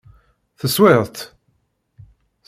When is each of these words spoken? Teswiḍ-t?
Teswiḍ-t? 0.59 1.17